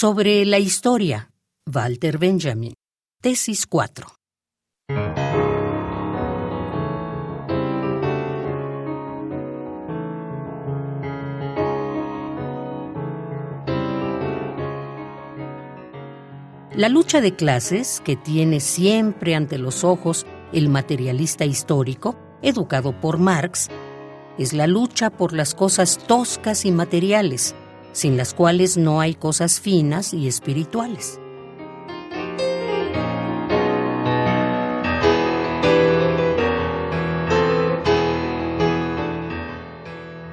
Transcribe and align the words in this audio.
Sobre 0.00 0.44
la 0.44 0.60
historia, 0.60 1.32
Walter 1.74 2.18
Benjamin. 2.18 2.72
Tesis 3.20 3.66
4. 3.66 4.06
La 16.76 16.88
lucha 16.88 17.20
de 17.20 17.34
clases 17.34 18.00
que 18.04 18.14
tiene 18.14 18.60
siempre 18.60 19.34
ante 19.34 19.58
los 19.58 19.82
ojos 19.82 20.26
el 20.52 20.68
materialista 20.68 21.44
histórico, 21.44 22.16
educado 22.40 22.92
por 23.00 23.18
Marx, 23.18 23.66
es 24.38 24.52
la 24.52 24.68
lucha 24.68 25.10
por 25.10 25.32
las 25.32 25.56
cosas 25.56 25.98
toscas 25.98 26.64
y 26.64 26.70
materiales, 26.70 27.56
sin 27.98 28.16
las 28.16 28.32
cuales 28.32 28.76
no 28.76 29.00
hay 29.00 29.14
cosas 29.14 29.58
finas 29.58 30.14
y 30.14 30.28
espirituales. 30.28 31.18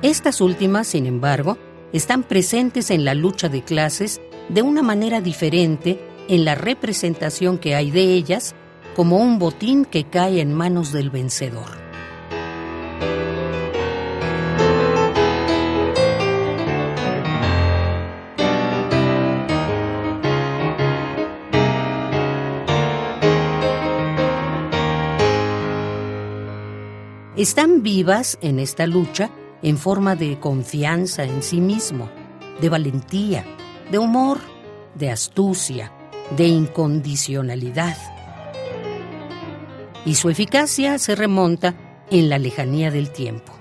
Estas 0.03 0.41
últimas, 0.41 0.85
sin 0.85 1.07
embargo, 1.07 1.57
están 1.91 2.21
presentes 2.21 2.91
en 2.91 3.03
la 3.03 3.15
lucha 3.15 3.49
de 3.49 3.63
clases 3.63 4.21
de 4.49 4.61
una 4.61 4.83
manera 4.83 5.19
diferente 5.19 5.99
en 6.27 6.45
la 6.45 6.53
representación 6.53 7.57
que 7.57 7.73
hay 7.73 7.89
de 7.89 8.13
ellas 8.13 8.53
como 8.95 9.17
un 9.17 9.39
botín 9.39 9.85
que 9.85 10.03
cae 10.03 10.39
en 10.39 10.53
manos 10.53 10.91
del 10.91 11.09
vencedor. 11.09 11.84
Están 27.37 27.83
vivas 27.83 28.37
en 28.39 28.59
esta 28.59 28.87
lucha 28.87 29.29
en 29.61 29.77
forma 29.77 30.15
de 30.15 30.39
confianza 30.39 31.25
en 31.25 31.43
sí 31.43 31.59
mismo, 31.59 32.09
de 32.61 32.69
valentía, 32.69 33.43
de 33.91 33.97
humor, 33.97 34.39
de 34.93 35.11
astucia, 35.11 35.91
de 36.37 36.47
incondicionalidad. 36.47 37.97
Y 40.05 40.15
su 40.15 40.29
eficacia 40.29 40.97
se 40.97 41.13
remonta 41.13 41.75
en 42.09 42.29
la 42.29 42.39
lejanía 42.39 42.89
del 42.89 43.09
tiempo. 43.11 43.51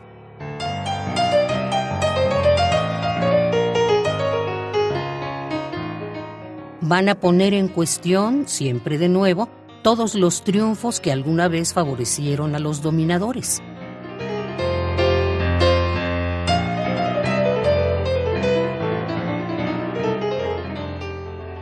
Van 6.81 7.09
a 7.09 7.19
poner 7.19 7.55
en 7.55 7.67
cuestión, 7.67 8.45
siempre 8.47 8.99
de 8.99 9.09
nuevo, 9.09 9.49
todos 9.85 10.15
los 10.15 10.41
triunfos 10.45 10.99
que 10.99 11.13
alguna 11.13 11.47
vez 11.47 11.75
favorecieron 11.75 12.55
a 12.55 12.59
los 12.59 12.81
dominadores. 12.81 13.61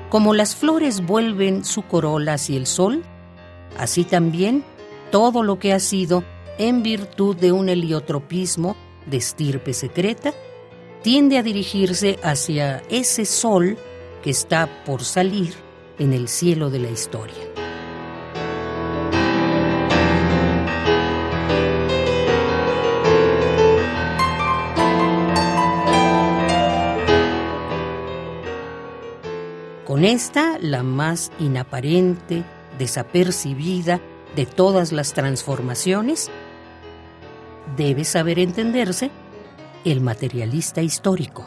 Como 0.09 0.35
las 0.35 0.55
flores 0.55 1.05
vuelven 1.05 1.65
su 1.65 1.83
corola 1.83 2.35
hacia 2.35 2.57
el 2.57 2.69
sol, 2.69 3.03
así 3.77 4.05
también 4.05 4.63
todo 5.11 5.43
lo 5.43 5.59
que 5.59 5.73
ha 5.73 5.81
sido 5.81 6.23
en 6.59 6.85
virtud 6.85 7.35
de 7.35 7.51
un 7.51 7.69
heliotropismo 7.69 8.77
de 9.05 9.17
estirpe 9.17 9.75
secreta, 9.75 10.33
tiende 11.03 11.39
a 11.39 11.43
dirigirse 11.43 12.21
hacia 12.23 12.85
ese 12.89 13.25
sol 13.25 13.77
que 14.23 14.31
está 14.31 14.85
por 14.87 15.03
salir 15.03 15.55
en 15.99 16.13
el 16.13 16.29
cielo 16.29 16.71
de 16.71 16.79
la 16.79 16.91
historia. 16.91 17.62
Con 29.93 30.07
esta, 30.07 30.59
la 30.59 30.83
más 30.83 31.31
inaparente, 31.39 32.45
desapercibida 32.79 34.01
de 34.35 34.47
todas 34.47 34.91
las 34.91 35.13
transformaciones, 35.13 36.31
debe 37.77 38.05
saber 38.05 38.39
entenderse 38.39 39.11
el 39.85 40.01
materialista 40.01 40.81
histórico. 40.81 41.45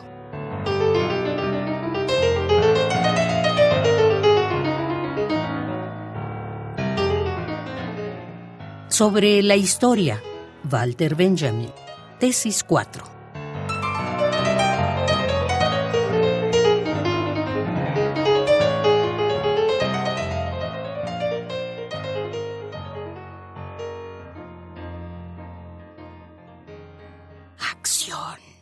Sobre 8.90 9.42
la 9.42 9.56
historia, 9.56 10.22
Walter 10.72 11.16
Benjamin, 11.16 11.72
tesis 12.20 12.64
4. 12.64 13.15
acción. 27.86 28.55